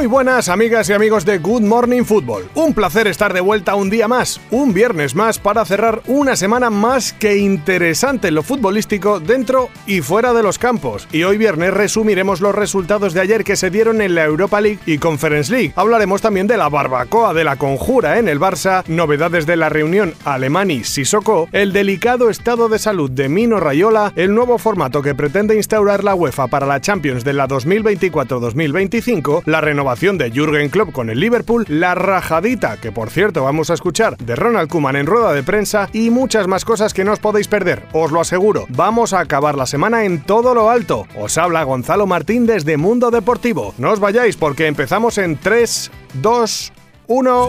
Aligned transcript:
Muy 0.00 0.06
buenas 0.06 0.48
amigas 0.48 0.88
y 0.88 0.94
amigos 0.94 1.26
de 1.26 1.36
Good 1.36 1.60
Morning 1.60 2.04
Football. 2.04 2.48
Un 2.54 2.72
placer 2.72 3.06
estar 3.06 3.34
de 3.34 3.42
vuelta 3.42 3.74
un 3.74 3.90
día 3.90 4.08
más, 4.08 4.40
un 4.50 4.72
viernes 4.72 5.14
más 5.14 5.38
para 5.38 5.62
cerrar 5.66 6.00
una 6.06 6.36
semana 6.36 6.70
más 6.70 7.12
que 7.12 7.36
interesante 7.36 8.28
en 8.28 8.36
lo 8.36 8.42
futbolístico 8.42 9.20
dentro 9.20 9.68
y 9.86 10.00
fuera 10.00 10.32
de 10.32 10.42
los 10.42 10.58
campos. 10.58 11.06
Y 11.12 11.24
hoy 11.24 11.36
viernes 11.36 11.74
resumiremos 11.74 12.40
los 12.40 12.54
resultados 12.54 13.12
de 13.12 13.20
ayer 13.20 13.44
que 13.44 13.56
se 13.56 13.68
dieron 13.68 14.00
en 14.00 14.14
la 14.14 14.24
Europa 14.24 14.62
League 14.62 14.78
y 14.86 14.96
Conference 14.96 15.52
League. 15.52 15.74
Hablaremos 15.76 16.22
también 16.22 16.46
de 16.46 16.56
la 16.56 16.70
barbacoa 16.70 17.34
de 17.34 17.44
la 17.44 17.56
conjura 17.56 18.18
en 18.18 18.28
el 18.28 18.40
Barça, 18.40 18.82
novedades 18.86 19.44
de 19.44 19.56
la 19.56 19.68
reunión 19.68 20.14
Alemani-Sissoko, 20.24 21.48
el 21.52 21.74
delicado 21.74 22.30
estado 22.30 22.70
de 22.70 22.78
salud 22.78 23.10
de 23.10 23.28
Mino 23.28 23.60
Rayola, 23.60 24.14
el 24.16 24.34
nuevo 24.34 24.56
formato 24.56 25.02
que 25.02 25.14
pretende 25.14 25.56
instaurar 25.56 26.04
la 26.04 26.14
UEFA 26.14 26.46
para 26.46 26.64
la 26.64 26.80
Champions 26.80 27.22
de 27.22 27.34
la 27.34 27.46
2024-2025, 27.48 29.42
la 29.44 29.60
renovación 29.60 29.89
de 29.90 30.30
Jürgen 30.30 30.68
Klopp 30.68 30.92
con 30.92 31.10
el 31.10 31.18
Liverpool, 31.18 31.64
la 31.68 31.96
rajadita, 31.96 32.76
que 32.76 32.92
por 32.92 33.10
cierto 33.10 33.42
vamos 33.42 33.70
a 33.70 33.74
escuchar, 33.74 34.16
de 34.18 34.36
Ronald 34.36 34.68
Koeman 34.68 34.94
en 34.94 35.06
rueda 35.06 35.32
de 35.32 35.42
prensa 35.42 35.88
y 35.92 36.10
muchas 36.10 36.46
más 36.46 36.64
cosas 36.64 36.94
que 36.94 37.04
no 37.04 37.12
os 37.12 37.18
podéis 37.18 37.48
perder, 37.48 37.82
os 37.92 38.12
lo 38.12 38.20
aseguro. 38.20 38.66
Vamos 38.68 39.12
a 39.12 39.20
acabar 39.20 39.56
la 39.56 39.66
semana 39.66 40.04
en 40.04 40.20
todo 40.20 40.54
lo 40.54 40.70
alto. 40.70 41.08
Os 41.18 41.36
habla 41.38 41.64
Gonzalo 41.64 42.06
Martín 42.06 42.46
desde 42.46 42.76
Mundo 42.76 43.10
Deportivo. 43.10 43.74
No 43.78 43.90
os 43.90 43.98
vayáis 43.98 44.36
porque 44.36 44.68
empezamos 44.68 45.18
en 45.18 45.36
3, 45.36 45.90
2, 46.14 46.72
1. 47.08 47.48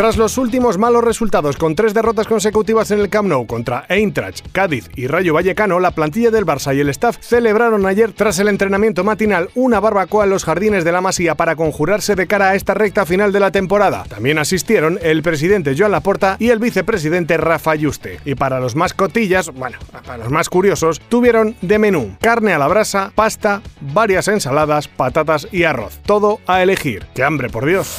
Tras 0.00 0.16
los 0.16 0.38
últimos 0.38 0.78
malos 0.78 1.04
resultados 1.04 1.58
con 1.58 1.74
tres 1.74 1.92
derrotas 1.92 2.26
consecutivas 2.26 2.90
en 2.90 3.00
el 3.00 3.10
Camp 3.10 3.28
Nou 3.28 3.44
contra 3.44 3.84
Eintracht, 3.86 4.48
Cádiz 4.50 4.88
y 4.96 5.06
Rayo 5.06 5.34
Vallecano, 5.34 5.78
la 5.78 5.90
plantilla 5.90 6.30
del 6.30 6.46
Barça 6.46 6.74
y 6.74 6.80
el 6.80 6.88
staff 6.88 7.18
celebraron 7.20 7.84
ayer, 7.84 8.14
tras 8.14 8.38
el 8.38 8.48
entrenamiento 8.48 9.04
matinal, 9.04 9.50
una 9.54 9.78
barbacoa 9.78 10.24
en 10.24 10.30
los 10.30 10.46
jardines 10.46 10.84
de 10.84 10.92
la 10.92 11.02
Masía 11.02 11.34
para 11.34 11.54
conjurarse 11.54 12.14
de 12.14 12.26
cara 12.26 12.48
a 12.48 12.54
esta 12.54 12.72
recta 12.72 13.04
final 13.04 13.30
de 13.30 13.40
la 13.40 13.50
temporada. 13.50 14.04
También 14.08 14.38
asistieron 14.38 14.98
el 15.02 15.22
presidente 15.22 15.74
Joan 15.76 15.92
Laporta 15.92 16.36
y 16.38 16.48
el 16.48 16.60
vicepresidente 16.60 17.36
Rafa 17.36 17.74
Yuste. 17.74 18.20
Y 18.24 18.36
para 18.36 18.58
los 18.58 18.76
más 18.76 18.94
cotillas, 18.94 19.50
bueno, 19.50 19.76
para 20.06 20.16
los 20.16 20.30
más 20.30 20.48
curiosos, 20.48 21.02
tuvieron 21.10 21.56
de 21.60 21.78
menú 21.78 22.16
carne 22.22 22.54
a 22.54 22.58
la 22.58 22.68
brasa, 22.68 23.12
pasta, 23.14 23.60
varias 23.82 24.28
ensaladas, 24.28 24.88
patatas 24.88 25.46
y 25.52 25.64
arroz. 25.64 26.00
Todo 26.06 26.40
a 26.46 26.62
elegir. 26.62 27.04
¡Qué 27.14 27.22
hambre, 27.22 27.50
por 27.50 27.66
Dios! 27.66 27.94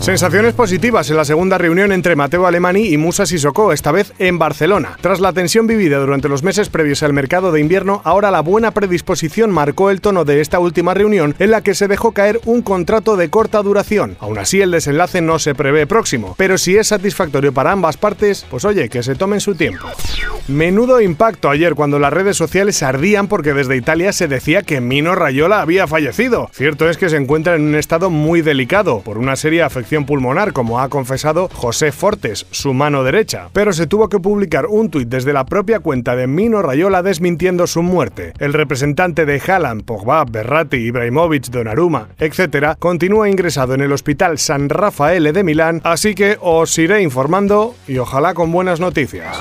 Sensaciones 0.00 0.54
positivas 0.54 1.10
en 1.10 1.16
la 1.16 1.26
segunda 1.26 1.39
reunión 1.48 1.92
entre 1.92 2.16
Mateo 2.16 2.46
Alemani 2.46 2.88
y 2.88 2.96
Musa 2.98 3.24
Sissoko, 3.24 3.72
esta 3.72 3.92
vez 3.92 4.12
en 4.18 4.38
Barcelona. 4.38 4.96
Tras 5.00 5.20
la 5.20 5.32
tensión 5.32 5.66
vivida 5.66 5.98
durante 5.98 6.28
los 6.28 6.42
meses 6.42 6.68
previos 6.68 7.02
al 7.02 7.12
mercado 7.12 7.50
de 7.50 7.60
invierno, 7.60 8.02
ahora 8.04 8.30
la 8.30 8.40
buena 8.40 8.72
predisposición 8.72 9.50
marcó 9.50 9.90
el 9.90 10.00
tono 10.00 10.24
de 10.24 10.40
esta 10.40 10.58
última 10.58 10.92
reunión 10.92 11.34
en 11.38 11.50
la 11.50 11.62
que 11.62 11.74
se 11.74 11.88
dejó 11.88 12.12
caer 12.12 12.40
un 12.44 12.62
contrato 12.62 13.16
de 13.16 13.30
corta 13.30 13.62
duración. 13.62 14.16
Aún 14.20 14.38
así, 14.38 14.60
el 14.60 14.70
desenlace 14.70 15.22
no 15.22 15.38
se 15.38 15.54
prevé 15.54 15.86
próximo, 15.86 16.34
pero 16.36 16.58
si 16.58 16.76
es 16.76 16.88
satisfactorio 16.88 17.52
para 17.52 17.72
ambas 17.72 17.96
partes, 17.96 18.44
pues 18.50 18.64
oye, 18.64 18.88
que 18.88 19.02
se 19.02 19.14
tomen 19.14 19.40
su 19.40 19.54
tiempo. 19.54 19.86
Menudo 20.48 21.00
impacto 21.00 21.48
ayer 21.48 21.74
cuando 21.74 21.98
las 21.98 22.12
redes 22.12 22.36
sociales 22.36 22.82
ardían 22.82 23.28
porque 23.28 23.54
desde 23.54 23.76
Italia 23.76 24.12
se 24.12 24.28
decía 24.28 24.62
que 24.62 24.80
Mino 24.80 25.14
Rayola 25.14 25.62
había 25.62 25.86
fallecido. 25.86 26.50
Cierto 26.52 26.90
es 26.90 26.96
que 26.96 27.08
se 27.08 27.16
encuentra 27.16 27.54
en 27.54 27.62
un 27.62 27.76
estado 27.76 28.10
muy 28.10 28.42
delicado 28.42 29.00
por 29.00 29.16
una 29.16 29.36
seria 29.36 29.66
afección 29.66 30.06
pulmonar, 30.06 30.52
como 30.52 30.80
ha 30.80 30.88
confesado 30.88 31.29
José 31.52 31.92
Fortes, 31.92 32.46
su 32.50 32.74
mano 32.74 33.04
derecha, 33.04 33.48
pero 33.52 33.72
se 33.72 33.86
tuvo 33.86 34.08
que 34.08 34.18
publicar 34.18 34.66
un 34.66 34.90
tuit 34.90 35.08
desde 35.08 35.32
la 35.32 35.46
propia 35.46 35.80
cuenta 35.80 36.16
de 36.16 36.26
Mino 36.26 36.62
Rayola 36.62 37.02
desmintiendo 37.02 37.66
su 37.66 37.82
muerte. 37.82 38.32
El 38.38 38.52
representante 38.52 39.26
de 39.26 39.40
Haaland, 39.40 39.84
Pogba, 39.84 40.24
Berratti, 40.24 40.76
Ibrahimovic, 40.76 41.46
Donnarumma, 41.46 42.08
etc., 42.18 42.74
continúa 42.78 43.28
ingresado 43.28 43.74
en 43.74 43.80
el 43.80 43.92
Hospital 43.92 44.38
San 44.38 44.68
Rafael 44.68 45.32
de 45.32 45.44
Milán, 45.44 45.80
así 45.84 46.14
que 46.14 46.36
os 46.40 46.76
iré 46.78 47.02
informando 47.02 47.74
y 47.86 47.98
ojalá 47.98 48.34
con 48.34 48.50
buenas 48.50 48.80
noticias. 48.80 49.36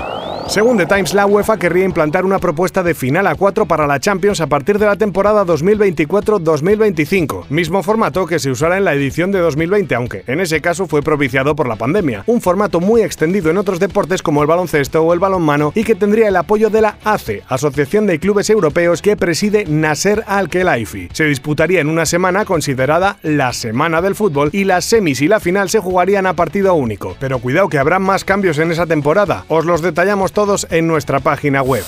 Según 0.49 0.77
The 0.79 0.87
Times, 0.87 1.13
la 1.13 1.27
UEFA 1.27 1.57
querría 1.57 1.85
implantar 1.85 2.25
una 2.25 2.39
propuesta 2.39 2.81
de 2.81 2.95
final 2.95 3.27
a 3.27 3.35
4 3.35 3.67
para 3.67 3.85
la 3.85 3.99
Champions 3.99 4.41
a 4.41 4.47
partir 4.47 4.79
de 4.79 4.87
la 4.87 4.95
temporada 4.95 5.45
2024-2025, 5.45 7.45
mismo 7.49 7.83
formato 7.83 8.25
que 8.25 8.39
se 8.39 8.49
usará 8.49 8.79
en 8.79 8.83
la 8.83 8.95
edición 8.95 9.31
de 9.31 9.41
2020, 9.41 9.93
aunque 9.93 10.23
en 10.25 10.39
ese 10.39 10.59
caso 10.59 10.87
fue 10.87 11.03
propiciado 11.03 11.55
por 11.55 11.67
la 11.67 11.75
pandemia. 11.75 12.23
Un 12.25 12.41
formato 12.41 12.79
muy 12.79 13.03
extendido 13.03 13.51
en 13.51 13.57
otros 13.57 13.79
deportes 13.79 14.23
como 14.23 14.41
el 14.41 14.47
baloncesto 14.47 15.03
o 15.03 15.13
el 15.13 15.19
balonmano 15.19 15.71
y 15.75 15.83
que 15.83 15.93
tendría 15.93 16.29
el 16.29 16.35
apoyo 16.35 16.71
de 16.71 16.81
la 16.81 16.97
ACE, 17.03 17.43
Asociación 17.47 18.07
de 18.07 18.17
Clubes 18.17 18.49
Europeos 18.49 19.03
que 19.03 19.15
preside 19.15 19.65
Nasser 19.65 20.23
Al-Khelaifi. 20.25 21.09
Se 21.13 21.25
disputaría 21.25 21.79
en 21.79 21.89
una 21.89 22.07
semana 22.07 22.45
considerada 22.45 23.19
la 23.21 23.53
Semana 23.53 24.01
del 24.01 24.15
Fútbol 24.15 24.49
y 24.51 24.63
las 24.63 24.85
semis 24.85 25.21
y 25.21 25.27
la 25.27 25.39
final 25.39 25.69
se 25.69 25.77
jugarían 25.77 26.25
a 26.25 26.33
partido 26.33 26.73
único. 26.73 27.15
Pero 27.19 27.37
cuidado 27.37 27.69
que 27.69 27.77
habrá 27.77 27.99
más 27.99 28.25
cambios 28.25 28.57
en 28.57 28.71
esa 28.71 28.87
temporada. 28.87 29.45
Os 29.47 29.65
los 29.65 29.83
detallamos 29.83 30.31
todos 30.39 30.67
en 30.69 30.87
nuestra 30.87 31.19
página 31.19 31.61
web. 31.61 31.83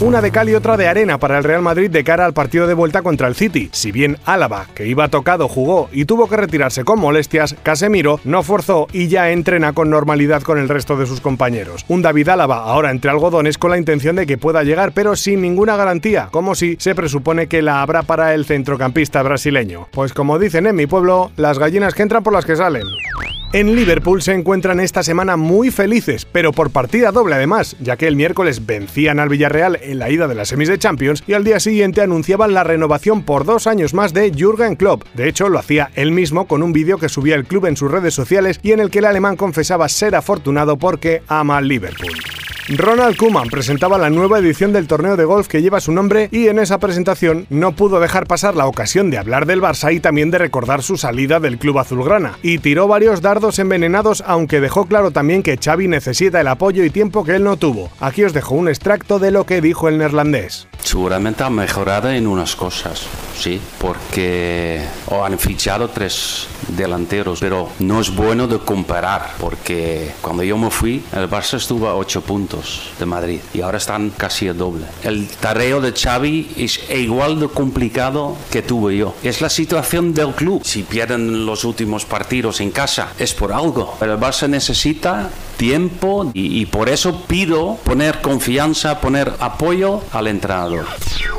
Una 0.00 0.20
de 0.20 0.32
cal 0.32 0.48
y 0.48 0.56
otra 0.56 0.76
de 0.76 0.88
arena 0.88 1.18
para 1.18 1.38
el 1.38 1.44
Real 1.44 1.62
Madrid 1.62 1.88
de 1.88 2.02
cara 2.02 2.24
al 2.24 2.32
partido 2.32 2.66
de 2.66 2.74
vuelta 2.74 3.00
contra 3.00 3.28
el 3.28 3.36
City. 3.36 3.68
Si 3.70 3.92
bien 3.92 4.18
Álava, 4.24 4.66
que 4.74 4.88
iba 4.88 5.06
tocado, 5.06 5.46
jugó 5.46 5.88
y 5.92 6.04
tuvo 6.04 6.28
que 6.28 6.36
retirarse 6.36 6.82
con 6.82 6.98
molestias, 6.98 7.54
Casemiro 7.62 8.18
no 8.24 8.42
forzó 8.42 8.88
y 8.92 9.06
ya 9.06 9.30
entrena 9.30 9.72
con 9.72 9.88
normalidad 9.88 10.42
con 10.42 10.58
el 10.58 10.68
resto 10.68 10.96
de 10.96 11.06
sus 11.06 11.20
compañeros. 11.20 11.84
Un 11.86 12.02
David 12.02 12.30
Álava 12.30 12.64
ahora 12.64 12.90
entre 12.90 13.12
algodones 13.12 13.56
con 13.56 13.70
la 13.70 13.78
intención 13.78 14.16
de 14.16 14.26
que 14.26 14.36
pueda 14.36 14.64
llegar, 14.64 14.90
pero 14.90 15.14
sin 15.14 15.40
ninguna 15.40 15.76
garantía, 15.76 16.28
como 16.32 16.56
si 16.56 16.74
se 16.80 16.96
presupone 16.96 17.46
que 17.46 17.62
la 17.62 17.82
habrá 17.82 18.02
para 18.02 18.34
el 18.34 18.46
centrocampista 18.46 19.22
brasileño. 19.22 19.86
Pues 19.92 20.12
como 20.12 20.40
dicen 20.40 20.66
en 20.66 20.74
mi 20.74 20.88
pueblo, 20.88 21.30
las 21.36 21.60
gallinas 21.60 21.94
que 21.94 22.02
entran 22.02 22.24
por 22.24 22.32
las 22.32 22.46
que 22.46 22.56
salen. 22.56 22.82
En 23.54 23.76
Liverpool 23.76 24.22
se 24.22 24.32
encuentran 24.32 24.80
esta 24.80 25.02
semana 25.02 25.36
muy 25.36 25.70
felices, 25.70 26.24
pero 26.24 26.52
por 26.52 26.70
partida 26.70 27.12
doble 27.12 27.34
además, 27.34 27.76
ya 27.80 27.91
que 27.96 28.06
el 28.06 28.16
miércoles 28.16 28.66
vencían 28.66 29.20
al 29.20 29.28
Villarreal 29.28 29.78
en 29.82 29.98
la 29.98 30.10
ida 30.10 30.28
de 30.28 30.34
las 30.34 30.48
semis 30.48 30.68
de 30.68 30.78
Champions 30.78 31.22
y 31.26 31.32
al 31.32 31.44
día 31.44 31.60
siguiente 31.60 32.00
anunciaban 32.00 32.54
la 32.54 32.64
renovación 32.64 33.22
por 33.22 33.44
dos 33.44 33.66
años 33.66 33.94
más 33.94 34.12
de 34.12 34.30
Jürgen 34.30 34.76
Klopp. 34.76 35.04
De 35.14 35.28
hecho, 35.28 35.48
lo 35.48 35.58
hacía 35.58 35.90
él 35.94 36.12
mismo 36.12 36.46
con 36.46 36.62
un 36.62 36.72
vídeo 36.72 36.98
que 36.98 37.08
subía 37.08 37.34
el 37.34 37.44
club 37.44 37.66
en 37.66 37.76
sus 37.76 37.90
redes 37.90 38.14
sociales 38.14 38.60
y 38.62 38.72
en 38.72 38.80
el 38.80 38.90
que 38.90 39.00
el 39.00 39.06
alemán 39.06 39.36
confesaba 39.36 39.88
ser 39.88 40.14
afortunado 40.14 40.76
porque 40.76 41.22
ama 41.28 41.60
Liverpool. 41.60 42.21
Ronald 42.76 43.18
Koeman 43.18 43.48
presentaba 43.48 43.98
la 43.98 44.08
nueva 44.08 44.38
edición 44.38 44.72
del 44.72 44.86
torneo 44.86 45.16
de 45.16 45.26
golf 45.26 45.46
que 45.46 45.60
lleva 45.60 45.80
su 45.80 45.92
nombre 45.92 46.30
y 46.32 46.48
en 46.48 46.58
esa 46.58 46.78
presentación 46.78 47.46
no 47.50 47.72
pudo 47.72 48.00
dejar 48.00 48.26
pasar 48.26 48.56
la 48.56 48.66
ocasión 48.66 49.10
de 49.10 49.18
hablar 49.18 49.44
del 49.44 49.60
Barça 49.60 49.92
y 49.92 50.00
también 50.00 50.30
de 50.30 50.38
recordar 50.38 50.82
su 50.82 50.96
salida 50.96 51.38
del 51.38 51.58
club 51.58 51.78
azulgrana. 51.78 52.38
Y 52.42 52.58
tiró 52.58 52.88
varios 52.88 53.20
dardos 53.20 53.58
envenenados 53.58 54.24
aunque 54.26 54.60
dejó 54.60 54.86
claro 54.86 55.10
también 55.10 55.42
que 55.42 55.58
Xavi 55.62 55.86
necesita 55.86 56.40
el 56.40 56.48
apoyo 56.48 56.82
y 56.84 56.88
tiempo 56.88 57.24
que 57.24 57.36
él 57.36 57.44
no 57.44 57.58
tuvo. 57.58 57.90
Aquí 58.00 58.24
os 58.24 58.32
dejo 58.32 58.54
un 58.54 58.68
extracto 58.68 59.18
de 59.18 59.32
lo 59.32 59.44
que 59.44 59.60
dijo 59.60 59.88
el 59.88 59.98
neerlandés. 59.98 60.66
Seguramente 60.82 61.44
ha 61.44 61.50
mejorado 61.50 62.10
en 62.10 62.26
unas 62.26 62.56
cosas, 62.56 63.02
sí, 63.38 63.60
porque 63.78 64.82
o 65.06 65.24
han 65.24 65.38
fichado 65.38 65.88
tres 65.88 66.48
delanteros, 66.68 67.40
pero 67.40 67.68
no 67.78 68.00
es 68.00 68.14
bueno 68.14 68.46
de 68.46 68.58
comparar, 68.58 69.34
porque 69.38 70.12
cuando 70.20 70.42
yo 70.42 70.56
me 70.58 70.70
fui, 70.70 71.02
el 71.12 71.28
Barça 71.30 71.56
estuvo 71.56 71.88
a 71.88 71.94
8 71.94 72.22
puntos 72.22 72.90
de 72.98 73.06
Madrid 73.06 73.40
y 73.54 73.60
ahora 73.60 73.78
están 73.78 74.10
casi 74.10 74.48
a 74.48 74.54
doble. 74.54 74.86
El 75.02 75.28
tareo 75.28 75.80
de 75.80 75.92
Xavi 75.92 76.52
es 76.56 76.80
igual 76.90 77.38
de 77.38 77.48
complicado 77.48 78.36
que 78.50 78.62
tuve 78.62 78.96
yo. 78.96 79.14
Es 79.22 79.40
la 79.40 79.48
situación 79.48 80.14
del 80.14 80.32
club. 80.32 80.62
Si 80.64 80.82
pierden 80.82 81.46
los 81.46 81.64
últimos 81.64 82.04
partidos 82.04 82.60
en 82.60 82.70
casa, 82.70 83.08
es 83.18 83.34
por 83.34 83.52
algo. 83.52 83.96
Pero 84.00 84.14
el 84.14 84.20
Barça 84.20 84.48
necesita 84.48 85.30
tiempo 85.56 86.30
y, 86.34 86.60
y 86.60 86.66
por 86.66 86.88
eso 86.88 87.22
pido 87.26 87.76
poner 87.84 88.20
confianza, 88.20 89.00
poner 89.00 89.32
apoyo 89.38 90.00
al 90.12 90.26
entrenador. 90.26 90.71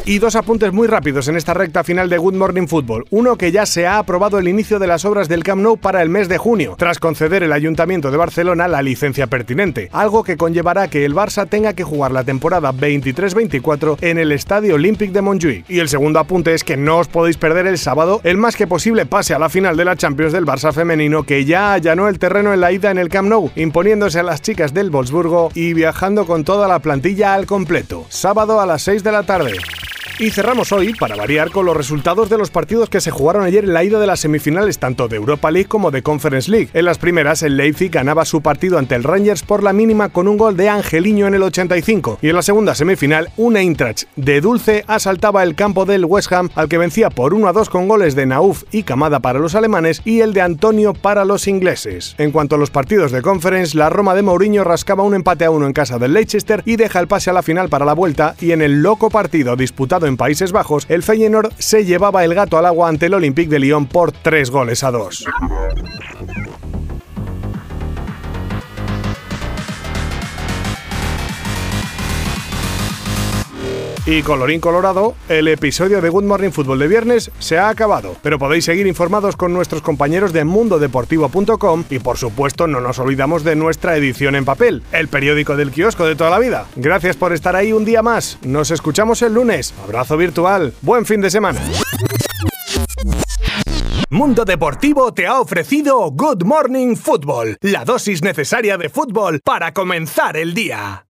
Y 0.05 0.19
dos 0.19 0.35
apuntes 0.35 0.73
muy 0.73 0.87
rápidos 0.87 1.29
en 1.29 1.37
esta 1.37 1.53
recta 1.53 1.83
final 1.83 2.09
de 2.09 2.17
Good 2.17 2.33
Morning 2.33 2.67
Football. 2.67 3.05
Uno 3.09 3.37
que 3.37 3.53
ya 3.53 3.65
se 3.65 3.87
ha 3.87 3.99
aprobado 3.99 4.37
el 4.37 4.49
inicio 4.49 4.77
de 4.77 4.87
las 4.87 5.05
obras 5.05 5.29
del 5.29 5.45
Camp 5.45 5.61
Nou 5.61 5.77
para 5.77 6.01
el 6.01 6.09
mes 6.09 6.27
de 6.27 6.37
junio, 6.37 6.75
tras 6.77 6.99
conceder 6.99 7.41
el 7.41 7.53
Ayuntamiento 7.53 8.11
de 8.11 8.17
Barcelona 8.17 8.67
la 8.67 8.81
licencia 8.81 9.27
pertinente, 9.27 9.89
algo 9.93 10.25
que 10.25 10.35
conllevará 10.35 10.89
que 10.89 11.05
el 11.05 11.15
Barça 11.15 11.47
tenga 11.47 11.71
que 11.71 11.85
jugar 11.85 12.11
la 12.11 12.25
temporada 12.25 12.73
23-24 12.73 13.97
en 14.01 14.17
el 14.17 14.33
Estadio 14.33 14.75
Olímpic 14.75 15.11
de 15.11 15.21
Montjuïc. 15.21 15.63
Y 15.69 15.79
el 15.79 15.87
segundo 15.87 16.19
apunte 16.19 16.53
es 16.53 16.65
que 16.65 16.75
no 16.75 16.97
os 16.97 17.07
podéis 17.07 17.37
perder 17.37 17.65
el 17.67 17.77
sábado 17.77 18.19
el 18.25 18.37
más 18.37 18.57
que 18.57 18.67
posible 18.67 19.05
pase 19.05 19.33
a 19.33 19.39
la 19.39 19.47
final 19.47 19.77
de 19.77 19.85
la 19.85 19.95
Champions 19.95 20.33
del 20.33 20.45
Barça 20.45 20.73
femenino 20.73 21.23
que 21.23 21.45
ya 21.45 21.71
allanó 21.71 22.09
el 22.09 22.19
terreno 22.19 22.53
en 22.53 22.59
la 22.59 22.73
ida 22.73 22.91
en 22.91 22.97
el 22.97 23.07
Camp 23.07 23.29
Nou, 23.29 23.51
imponiéndose 23.55 24.19
a 24.19 24.23
las 24.23 24.41
chicas 24.41 24.73
del 24.73 24.89
Wolfsburgo 24.89 25.49
y 25.55 25.73
viajando 25.73 26.25
con 26.25 26.43
toda 26.43 26.67
la 26.67 26.79
plantilla 26.79 27.33
al 27.33 27.45
completo. 27.45 28.05
Sábado 28.09 28.59
a 28.59 28.65
las 28.65 28.81
6 28.81 29.01
de 29.01 29.11
la 29.13 29.22
tarde. 29.23 29.57
Y 30.19 30.29
cerramos 30.29 30.71
hoy, 30.71 30.93
para 30.93 31.15
variar, 31.15 31.49
con 31.49 31.65
los 31.65 31.75
resultados 31.75 32.29
de 32.29 32.37
los 32.37 32.51
partidos 32.51 32.87
que 32.87 33.01
se 33.01 33.09
jugaron 33.09 33.43
ayer 33.43 33.63
en 33.63 33.73
la 33.73 33.83
ida 33.83 33.99
de 33.99 34.05
las 34.05 34.19
semifinales 34.19 34.77
tanto 34.77 35.07
de 35.07 35.15
Europa 35.15 35.49
League 35.49 35.67
como 35.67 35.89
de 35.89 36.03
Conference 36.03 36.51
League. 36.51 36.69
En 36.73 36.85
las 36.85 36.99
primeras, 36.99 37.41
el 37.41 37.57
Leipzig 37.57 37.89
ganaba 37.89 38.23
su 38.23 38.41
partido 38.41 38.77
ante 38.77 38.93
el 38.93 39.03
Rangers 39.03 39.41
por 39.41 39.63
la 39.63 39.73
mínima 39.73 40.09
con 40.09 40.27
un 40.27 40.37
gol 40.37 40.55
de 40.55 40.69
Angeliño 40.69 41.25
en 41.25 41.33
el 41.33 41.41
85. 41.41 42.19
Y 42.21 42.29
en 42.29 42.35
la 42.35 42.43
segunda 42.43 42.75
semifinal, 42.75 43.31
un 43.37 43.57
Eintracht 43.57 44.03
de 44.15 44.39
Dulce 44.39 44.85
asaltaba 44.87 45.41
el 45.41 45.55
campo 45.55 45.85
del 45.85 46.05
West 46.05 46.31
Ham, 46.31 46.51
al 46.53 46.69
que 46.69 46.77
vencía 46.77 47.09
por 47.09 47.33
1 47.33 47.47
a 47.47 47.53
2 47.53 47.69
con 47.69 47.87
goles 47.87 48.13
de 48.13 48.27
Nauf 48.27 48.65
y 48.71 48.83
Camada 48.83 49.19
para 49.19 49.39
los 49.39 49.55
alemanes 49.55 50.03
y 50.05 50.19
el 50.19 50.33
de 50.33 50.41
Antonio 50.41 50.93
para 50.93 51.25
los 51.25 51.47
ingleses. 51.47 52.13
En 52.19 52.31
cuanto 52.31 52.55
a 52.55 52.59
los 52.59 52.69
partidos 52.69 53.11
de 53.11 53.23
Conference, 53.23 53.75
la 53.75 53.89
Roma 53.89 54.13
de 54.13 54.21
Mourinho 54.21 54.63
rascaba 54.63 55.01
un 55.01 55.15
empate 55.15 55.45
a 55.45 55.49
uno 55.49 55.65
en 55.65 55.73
casa 55.73 55.97
del 55.97 56.13
Leicester 56.13 56.61
y 56.65 56.75
deja 56.75 56.99
el 56.99 57.07
pase 57.07 57.31
a 57.31 57.33
la 57.33 57.41
final 57.41 57.69
para 57.69 57.85
la 57.85 57.93
vuelta 57.93 58.35
y 58.39 58.51
en 58.51 58.61
el 58.61 58.83
loco 58.83 59.09
partido 59.09 59.55
disputado 59.55 60.02
en 60.05 60.17
Países 60.17 60.51
Bajos, 60.51 60.85
el 60.89 61.03
Feyenoord 61.03 61.51
se 61.57 61.85
llevaba 61.85 62.23
el 62.23 62.33
gato 62.33 62.57
al 62.57 62.65
agua 62.65 62.89
ante 62.89 63.07
el 63.07 63.13
Olympique 63.13 63.49
de 63.49 63.59
Lyon 63.59 63.85
por 63.85 64.11
3 64.11 64.49
goles 64.49 64.83
a 64.83 64.91
2. 64.91 65.25
Y 74.05 74.21
colorín 74.21 74.59
colorado, 74.59 75.15
el 75.29 75.47
episodio 75.47 76.01
de 76.01 76.09
Good 76.09 76.25
Morning 76.25 76.49
Football 76.49 76.79
de 76.79 76.89
viernes 76.89 77.31
se 77.39 77.57
ha 77.57 77.69
acabado, 77.69 78.17
pero 78.21 78.37
podéis 78.37 78.65
seguir 78.65 78.85
informados 78.85 79.37
con 79.37 79.53
nuestros 79.53 79.81
compañeros 79.81 80.33
de 80.33 80.43
mundodeportivo.com 80.43 81.85
y 81.89 81.99
por 81.99 82.17
supuesto 82.17 82.67
no 82.67 82.81
nos 82.81 82.99
olvidamos 82.99 83.45
de 83.45 83.55
nuestra 83.55 83.95
edición 83.95 84.35
en 84.35 84.43
papel, 84.43 84.83
el 84.91 85.07
periódico 85.07 85.55
del 85.55 85.71
kiosco 85.71 86.05
de 86.05 86.17
toda 86.17 86.31
la 86.31 86.39
vida. 86.39 86.65
Gracias 86.75 87.15
por 87.15 87.31
estar 87.31 87.55
ahí 87.55 87.71
un 87.71 87.85
día 87.85 88.01
más, 88.01 88.39
nos 88.41 88.71
escuchamos 88.71 89.21
el 89.21 89.35
lunes, 89.35 89.73
abrazo 89.81 90.17
virtual, 90.17 90.73
buen 90.81 91.05
fin 91.05 91.21
de 91.21 91.29
semana. 91.29 91.61
Mundo 94.09 94.43
Deportivo 94.43 95.13
te 95.13 95.27
ha 95.27 95.39
ofrecido 95.39 96.11
Good 96.11 96.43
Morning 96.43 96.97
Football, 96.97 97.55
la 97.61 97.85
dosis 97.85 98.21
necesaria 98.21 98.77
de 98.77 98.89
fútbol 98.89 99.39
para 99.45 99.73
comenzar 99.73 100.35
el 100.35 100.53
día. 100.53 101.05